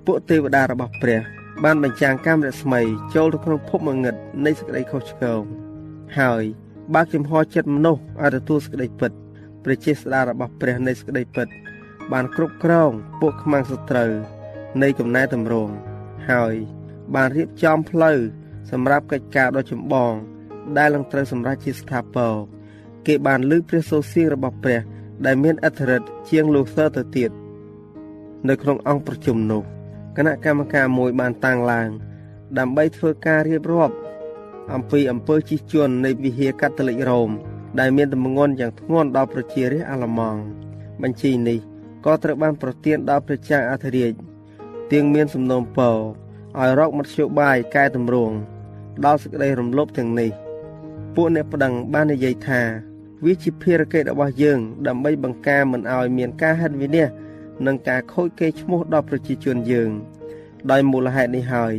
[0.06, 1.20] ពួកទេវតារបស់ព្រះ
[1.64, 2.80] បានបញ្ចាំងកាមរស្មី
[3.14, 5.42] ចូលទៅក្នុងភពងងឹតនៃសេចក្តីខុសឆ្គង
[6.18, 6.44] ហើយ
[6.94, 9.12] បើកចំហចិត្តមនុស្សឲ្យទទួលសេចក្តីពិត
[9.64, 11.48] ព្រះចេស្តារបស់ព្រះនៃសេចក្តីពិត
[12.12, 14.10] បានគ្រប់គ្រងពួកខ្មាំងសត្រូវ
[14.82, 15.72] នៃកំណែតម្រង់
[16.30, 16.54] ហើយ
[17.14, 18.18] បានរៀបចំផ្លូវ
[18.70, 20.12] សម្រាប់កិច្ចការដ៏ចម្បង
[20.76, 22.34] ដែលនឹងត្រូវសម្រេចជាស្ថាពរ
[23.06, 24.80] គេបានលើកព្រះសូរសៀងរបស់ព្រះ
[25.26, 27.30] ដែលមានអធិរិទ្ធជាងលូសឺទៅទៀត
[28.48, 29.62] នៅក្នុងអង្គប្រជុំនោះ
[30.16, 31.88] គណៈកម្មការមួយបានតាំងឡើង
[32.58, 33.96] ដើម្បីធ្វើការរៀបរាប់
[34.74, 37.30] អំពីអំពើជិះជាន់នៃវិហារកាតូលិករ៉ូម
[37.78, 40.40] ដែលមានទម្ងន់យ៉ាងធ្ងន់ដល់ប្រជារាស្ត្រអាល្លឺម៉ង់
[41.02, 41.69] បញ្ជីនេះ
[42.04, 44.12] ក៏ត្រូវបានប្រទានដល់ព្រះចៅអធិរាជ
[44.92, 45.96] ទៀងមានសំណូមពរ
[46.58, 48.34] ឲ្យរកមធ្យោបាយកែតម្រង់
[49.04, 50.30] ដល់សេចក្តីរំលោភទាំងនេះ
[51.14, 52.60] ពួកអ្នកប្តឹងបាននិយាយថា
[53.24, 57.30] វាជាភារកិច្ចរបស់យើង ដើម្បីបង្ការមិនឲ្យមានការហិនវិនិច្ឆ័យ
[57.66, 59.90] និងការខូចកេរ្តិ៍ឈ្មោះដល់ប្រជាជនយើង
[60.70, 61.74] ដោយមូលហេតុនេះហើយ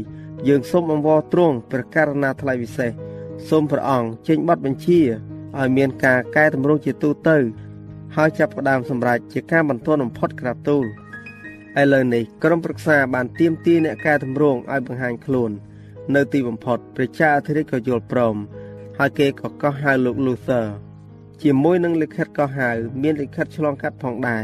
[0.47, 2.91] យើងសូមអង្វរទ្រង់ព្រះករណាថ្លៃវិសេស
[3.49, 4.99] សូមព្រះអង្គចេញប័ណ្ណបញ្ជា
[5.57, 7.37] ឲ្យមានការកែតម្រង់ជាទូទៅ
[8.15, 10.85] ហើយចាប់ផ្ដើមសម្រេចជាការបន្ទាន់បំផុតក្រាបទូល
[11.81, 15.51] ឥឡូវនេះក្រុមប្រឹក្សាបានទៀមទាអ្នកកែតម្រង់ឲ្យបង្ហាញខ្លួន
[16.15, 18.35] នៅទីបំផុតព្រះចៅអធិរាជក៏យល់ព្រម
[18.97, 20.65] ហើយគេក៏កោះហៅលោក Luther
[21.41, 22.69] ជាមួយនឹងលិខិតកោះហៅ
[23.01, 24.43] មានលិខិតឆ្លងកាត់ផងដែរ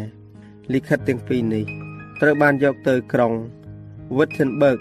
[0.74, 1.66] លិខិតទាំងពីរនេះ
[2.22, 3.34] ត្រូវបានយកទៅក្រុង
[4.18, 4.80] Wittenberg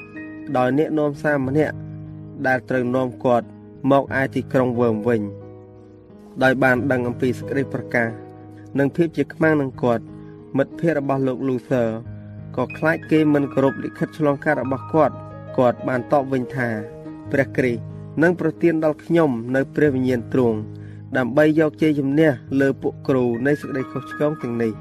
[0.56, 1.76] ដោយអ្នកនាំសារម្នាក់
[2.46, 3.46] ដែលត្រូវនាំគាត់
[3.90, 5.22] មកឯទីក្រុងវើមវិញ
[6.42, 8.25] ដោយបានដឹងអំពីសេចក្តីប្រកាស
[8.78, 10.04] និងភាពជាខ្មាំងនឹងគាត់
[10.56, 11.88] មិត្តភ័ក្តិរបស់លោក Luther
[12.56, 15.14] ក៏ខ្លាចគេមិនគោរពលិខិតឆ្លងកាត់របស់គាត់
[15.58, 16.68] គាត់បានតបវិញថា
[17.32, 17.80] ព្រះគ្រីស្ទ
[18.22, 20.58] នឹងប្រទានដល់ខ្ញុំនៅព្រះវិញ្ញាណទ្រង់
[21.16, 24.72] ដើម្បីយកជ័យជំនះលើពួកគ្រូនៃសេចក្តីខុសឆ្គងទាំងនេះ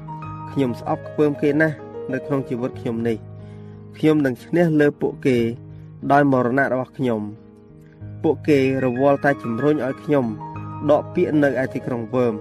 [0.50, 1.76] ខ្ញុំស្អប់ខ្ពើមគេណាស់
[2.12, 3.16] នៅក្នុងជីវិតខ្ញុំនេះ
[3.96, 5.36] ខ្ញុំនឹងឈ្នះលើពួកគេ
[6.12, 7.20] ដោយមរណៈរបស់ខ្ញុំ
[8.22, 10.26] ពួកគេរវល់តែជំរុញឲ្យខ្ញុំ
[10.90, 12.34] ដកពាក្យនៅឯទីក្រុងវើម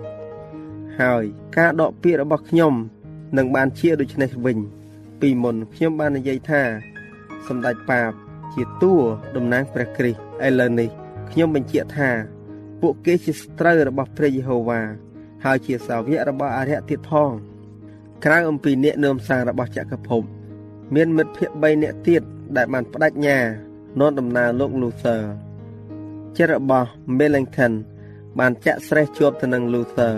[0.99, 1.23] ហើយ
[1.57, 2.73] ការដកពាក្យរបស់ខ្ញុំ
[3.37, 4.57] នឹងបានជាដូច្នេះវិញ
[5.21, 6.61] ពីមុនខ្ញុំបាននិយាយថា
[7.47, 8.11] សម្ដេចប៉ាប
[8.53, 8.93] ជាតួ
[9.35, 10.89] តំណាងព្រះគ្រីស្ទឥឡូវនេះ
[11.31, 12.09] ខ្ញុំបញ្ជាក់ថា
[12.81, 14.81] ពួកគេជាស្ត្រូវ របស់ព្រះយេហូវ៉ា
[15.45, 17.31] ហើយជាសាវករបស់អរិយទៀតផង
[18.25, 20.23] ក្រៅអំពីអ្នកនាំសាររបស់ចក្រភព
[20.95, 22.21] មានមិត្តភ័ក្តិ3នាក់ទៀត
[22.55, 23.37] ដែលបានបដិញ្ញា
[23.99, 25.21] នាំដំណើរលោក Luther
[26.37, 27.73] ចិត្តរបស់ Melanchthon
[28.39, 30.13] បានចាក់ស្រេះជាប់ទៅនឹង Luther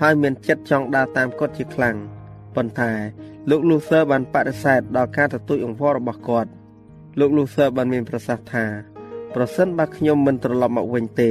[0.00, 1.96] ហើយមានចិត្តចង់ដើរតាមគាត់ជាខ្លាំង
[2.54, 2.92] ប៉ុន្តែ
[3.50, 6.50] លោក Luther បានបដិសេធដល់ការទទូចអង្វររបស់គាត់
[7.18, 8.64] លោក Luther បានមានប្រសាសន៍ថា
[9.34, 11.30] ប្រសិនបើខ្ញុំមិនត្រឡប់មកវិញទេ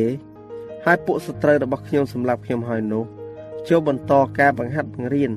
[0.85, 3.03] ហើយពួកសត្រូវរបស់ខ្ញុំសម្លាប់ខ្ញុំហើយនោះ
[3.67, 5.31] ចូលបន្តការបង្ហាត់បង្រៀន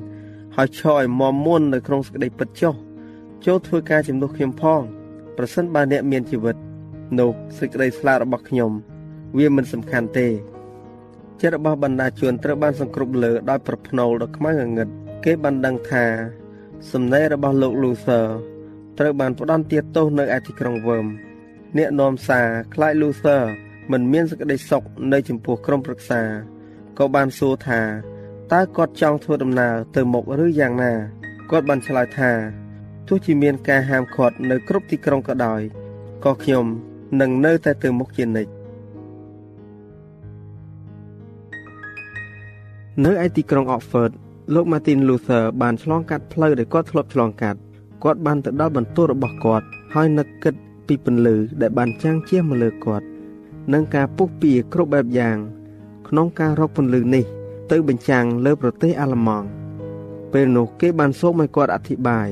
[0.55, 2.75] ហើយឈរឲ្យមមមួននៅក្នុងសេចក្តីពិតចុះ
[3.45, 4.81] ចូលធ្វើការជំនួសខ្ញុំផង
[5.37, 6.55] ប្រសិនបើអ្នកមានជីវិត
[7.19, 8.71] នោះសេចក្តីស្លាប់របស់ខ្ញុំ
[9.37, 10.27] វាមិនសំខាន់ទេ
[11.41, 14.87] ចិត្តរបស់បណ្ដាជនត្រូវបានសង្គ្រប់លើដោយប្រភ្នូលដ៏ខ្មៅងងឹត
[15.25, 16.05] គេបានដឹងថា
[16.91, 18.25] សំណេររបស់លោក Luther
[18.99, 21.05] ត្រូវបានផ្ដន់ទាទោសនៅឯទីក្រុងវើម
[21.77, 23.43] អ្នកនាំសារខ្លាច Luther
[23.91, 26.21] មិនមានសេចក្តីសុខនៅចំពោះក្រុមប្រឹក្សា
[26.97, 27.81] ក៏បានសួរថា
[28.53, 30.93] តើគាត់ចង់ធ្វើដំណើរទៅមុខឬយ៉ាងណា
[31.51, 32.31] គាត់បានឆ្លើយថា
[33.07, 35.61] ទោះជាមានការហាមឃាត់នៅគ្រប់ទីក្រុងក៏ដោយ
[36.25, 36.65] ក៏ខ្ញុំ
[37.21, 38.51] នឹងនៅតែទៅមុខជានិច្ច
[43.03, 44.11] នៅឯទីក្រុង Oxford
[44.53, 47.59] លោក Martin Luther បានឆ្លងកាត់ផ្លូវដែលគាត់ធ្លាប់ឆ្លងកាត់
[48.03, 50.55] គាត់បានទៅដល់បន្ទោរបស់គាត់ហើយនឹកគិត
[50.87, 53.05] ពីពន្លឺដែលបានចាំងជះមកលើគាត់
[53.73, 55.37] និងការពុះពៀគ្រប់បែបយ៉ាង
[56.07, 57.25] ក្នុងការរកពន្លឺនេះ
[57.71, 59.47] ទៅបញ្ចាំងលើប្រទេសអាល្លឺម៉ង់
[60.33, 62.29] ពេលនោះគេបានសូមឲ្យគាត់អធិប្បាយ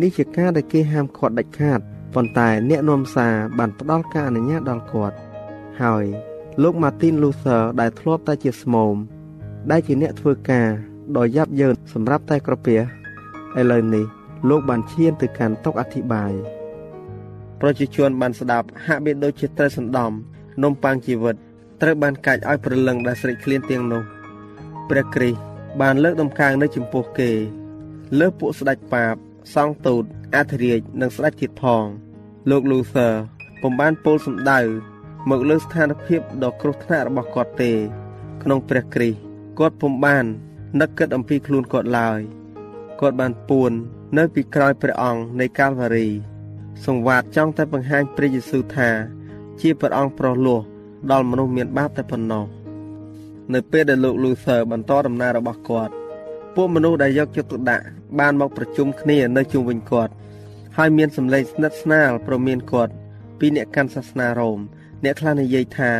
[0.00, 1.80] នេះជាការដែលគេហាមឃាត់ដាច់ខាត
[2.14, 5.16] ប៉ុន្តែអ្នកនាំសារបានផ្ដល់ការអនុញ្ញាតដល់គាត់
[5.82, 6.04] ហើយ
[6.62, 8.96] លោក Martin Luther ដែលធ្លាប់តែជាស្មោម
[9.70, 10.68] ដែលជាអ្នកធ្វើការ
[11.16, 12.78] ដ៏យ៉ាប់យ៉ឺនសម្រាប់តែក្រពះ
[13.60, 14.04] ឥឡូវនេះ
[14.48, 16.32] លោកបានឈានទៅកាន់តុអធិប្បាយ
[17.60, 20.12] ប្រជាជនបានស្ដាប់ហាក់បីដូចជាត្រូវសណ្ដំ
[20.62, 21.36] នំប៉័ងជីវិត
[21.82, 24.02] ត្រូវបានកាច់ឲ្យប្រលឹងដែលស្រេកឃ្លានទាំងនោះ
[24.88, 25.38] ព្រះគ្រីស្ទ
[25.80, 27.30] បានលើកដំកើងនៅចំពោះគេ
[28.18, 29.14] លើពួកស្ដេចប៉ាប
[29.54, 30.04] សង្ឃទូត
[30.36, 31.84] អធិរាជនិងស្ដេចទៀតផង
[32.50, 33.14] លោក Luther
[33.62, 34.60] ពុំបានពោលសម្ដៅ
[35.30, 37.72] មកលើស្ថានភាពដ៏គ្រោះថ្នាក់របស់គាត់ទេ
[38.42, 39.31] ក្នុងព្រះគ្រីស្ទ
[39.62, 40.24] គាត់ពុំបាន
[40.80, 42.20] នឹកគិតអំពីខ្លួនគាត់ឡើយ
[43.00, 43.72] គាត់បានពួន
[44.18, 46.08] នៅពីក្រោយព្រះអង្គនៃកាល់វ៉ារី
[46.84, 48.90] សង្វាតចង់តែបង្ហាញព្រះយេស៊ូវថា
[49.60, 50.60] ជាព្រះអង្គប្រោះលោះ
[51.10, 52.46] ដល់មនុស្សមានបាបតែប៉ុណ្ណោះ
[53.52, 55.92] នៅពេលដែលលោក Luther បន្តដំណើររបស់គាត់
[56.54, 57.84] ពួកមនុស្សដែលយកចិត្តទុកដាក់
[58.18, 60.12] បានមកប្រជុំគ្នានៅជុំវិញគាត់
[60.76, 62.92] ហើយមានសម្លេងស្និទ្ធស្នាលប្រមានគាត់
[63.38, 64.58] ពីអ្នកកាន់សាសនារ៉ូម
[65.04, 65.90] អ្នកខ្លះនិយាយថា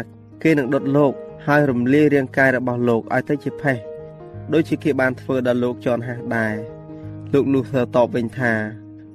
[0.42, 1.12] គេនឹងដុតលោក
[1.46, 3.78] ហើយរំលាយរាងកាយរបស់លោកឲ្យទៅជាផេះ
[4.52, 6.54] ដូចជាគេបានធ្វើដល់លោកចនហាស់ដែរ
[7.32, 8.52] លោកលូធ័រតបវិញថា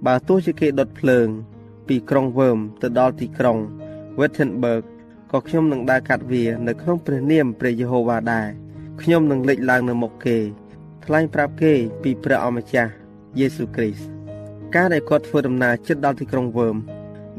[0.05, 1.27] បើទោះជាគេដុតភ្លើង
[1.87, 3.57] ពីក្រុងវើមទៅដល់ទីក្រុង
[4.19, 4.83] Wittenberg
[5.31, 8.47] ក៏ខ្ញុំនឹងដើរកាត់វា នៅក្នុងព្រះនាមព្រះយេហូវ៉ាដែរ
[9.01, 10.37] ខ្ញុំនឹងលេចឡើងនៅមុខគេ
[11.05, 12.91] ថ្លែងប្រាប់គេពីព្រះអម្ចាស់
[13.39, 14.07] យេស៊ូវគ្រីស្ទ
[14.75, 16.75] ការដែលគាត់ធ្វើដំណើរជិតដល់ទីក្រុងវើម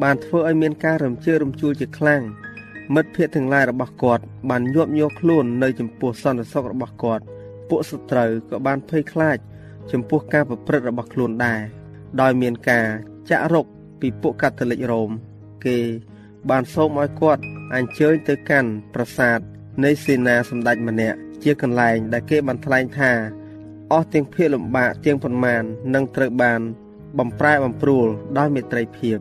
[0.03, 2.23] បានធ្វើឲ្យមានការរំជើបរំជួលជាខ្លាំង
[2.95, 7.25] មិត្តភ័ក្តិទាំងឡាយរបស់គាត់បានញាប់ញ័រខ្លួននៅចំពោះសន្តិសុខរបស់គាត់
[7.69, 9.39] ពួកសត្រូវក៏បានភ័យខ្លាច
[9.93, 11.61] ចំពោះការប្រព្រឹត្តរបស់ខ្លួនដែរ
[12.21, 12.87] ដោយមានការ
[13.29, 13.67] ចាក់រុក
[14.01, 15.11] ពីពួកកាតូលិករ៉ូម
[15.67, 15.79] គេ
[16.51, 17.43] បានសូមឲ្យគាត់
[17.75, 19.39] អញ្ជើញទៅកាន់ប្រាសាទ
[19.85, 23.13] នៃសេនាសម្ដេចម្នាក់ជាកន្លែងដែលគេបានថ្លែងថា
[23.93, 25.63] អស់ទាំងភាពលំបាកទាំងប៉ុន្មាន
[25.95, 26.61] នឹងត្រូវបាន
[27.19, 28.07] បំប្រែបំព្រួល
[28.39, 29.19] ដោយមេត្រីភាព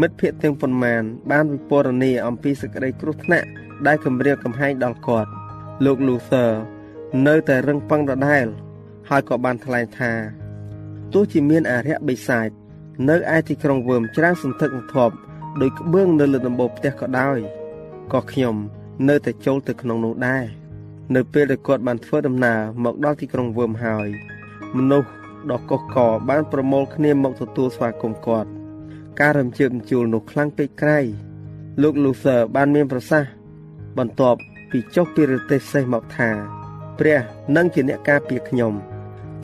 [0.00, 3.46] មិត្តភ័ក្តិទាំងប៉ុន្មាន បានវិពណ៌នាអំពីសេចក្តីគ្រោះថ្នាក់
[3.86, 5.30] ដែលគំរាមកំហែងដល់គាត់
[5.84, 6.50] លោក Luther
[7.26, 8.46] នៅតែរឹងប៉ឹងដដែល
[9.08, 10.12] ហើយក៏បានថ្លែងថា
[11.12, 12.48] ទោះជាមានអារក្សបិសាច
[13.08, 15.14] នៅឯទីក្រុងវើមច្រើនសន្ធឹកសន្ធាប់
[15.60, 17.38] ដោយក្បឿងនៅលើដំបូលផ្ទះក៏ដោយ
[18.12, 18.56] ក៏ខ្ញុំ
[19.08, 20.44] នៅតែចូលទៅក្នុងនោះដែរ
[21.14, 24.08] នៅពេលដែលគាត់បានធ្វើដំណើរមកដល់ទីក្រុងវើមហើយ
[24.76, 25.08] មនុស្ស
[25.50, 28.50] ដ៏កុះកបានប្រមូលគ្នាមកទទួលស្វាគមន៍គាត់
[29.20, 30.98] ការរំជើបជូលនោះខ្លាំងពេកក្រៃ
[31.82, 33.30] លោក Luther បានមានប្រសាសន៍
[33.98, 34.38] បន្ទាប់
[34.70, 36.30] ពីចុះពីរទេសសេះមកថា
[36.98, 37.20] ព្រះ
[37.56, 38.72] នឹងជាអ្នកការពារខ្ញុំ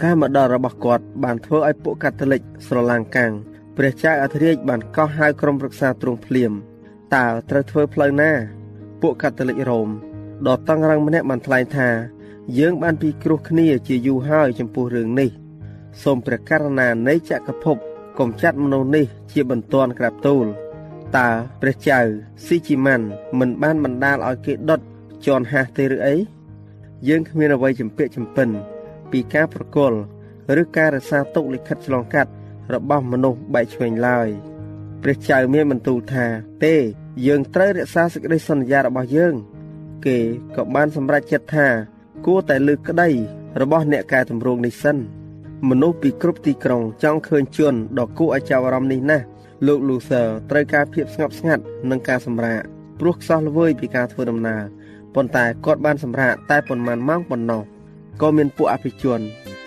[0.03, 3.33] ការមកដល់របស់គាត់បានធ្វើឲ្យពួកកាតូលិកស្រឡាំងកាំង
[3.77, 6.53] ព្រះចៅអធិរាជបានកោះហៅក្រុមប្រឹក្សាទ្រង់ភ្លាម
[7.15, 8.33] តើត្រូវធ្វើផ្លូវណា
[9.03, 9.89] ពួកកាតូលិករ៉ូម
[10.47, 11.89] ដ៏តឹងរ៉ឹងម្នាក់បានថ្លែងថា
[12.59, 15.31] យើងបានពីគ្រោះគ្នាជាយូរហើយចំពោះរឿងនេះ
[16.03, 17.79] សូមព្រះករណានៃចក្រភព
[18.19, 20.47] កុំចាត់មនុស្សនេះជាបន្ទាន់ក្រាបទូល
[21.17, 21.29] តើ
[21.61, 21.99] ព្រះចៅ
[22.47, 23.07] ស៊ីជីម៉ាន់
[23.39, 24.81] មិនបានបណ្ដាលឲ្យគេដុត
[25.27, 26.15] ជន់ហាស់ទេឬអី
[27.09, 28.49] យើងគ្មានអ្វីចម្ពាក់ចម្ពិន
[29.11, 29.99] ពីការប្រគល់
[30.61, 32.31] ឬការរក្សាទុកលិខិតឆ្លងកាត់
[32.75, 34.29] របស់មនុស្សបែកឆ្វេងឡើយ
[35.03, 36.27] ព្រះចៅមានបន្ទូលថា
[36.65, 36.75] ទេ
[37.27, 39.35] យើងត្រូវរក្សាសេចក្តីសន្យារបស់យើង
[40.07, 40.19] គេ
[40.57, 41.67] ក៏បានសម្រេចចិត្តថា
[42.27, 43.09] គួរតែលើកក្តី
[43.61, 44.97] របស់អ្នកកែតម្រង់នេះសិន
[45.69, 49.25] មនុស្សពីគ្រប់ទីក្រុងចង់ឃើញជនដ៏គួរឲ្យចាប់អារម្មណ៍នេះណាស់
[49.67, 52.61] លោក Luther ត្រូវការភាពស្ងប់ស្ងាត់និងការសម្រាក
[53.01, 54.63] ព្រោះខ្សោះល្វើយពីការធ្វើដំណើរ
[55.15, 57.63] ប៉ុន្តែគាត់បានសម្រាកតែប៉ុន្មានម៉ោងប៉ុណ្ណោះ
[58.21, 59.21] ក៏មានពួកអភិជន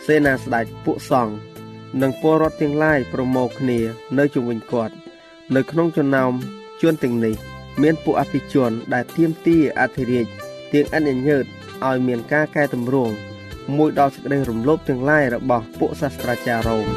[0.05, 1.33] សេនាស្ដេចពួកសង្ឃ
[2.01, 3.79] និងពលរដ្ឋទាំងឡាយប្រមូលគ្នា
[4.17, 4.93] នៅជុំវិញគាត់
[5.55, 6.31] នៅក្នុងចំណោម
[6.81, 7.35] ជនទាំងនេះ
[7.81, 10.25] មានពួកអភិជនដែលទាមទារអធិរាជ
[10.73, 11.45] ទាំងអិនញើត
[11.85, 13.13] ឲ្យមានការកែតម្រង់
[13.77, 16.87] មួយដល់សេចក្តីរំលោភទាំងឡាយរបស់ពួកសាស្ត្រាចារ្យរ៉ូម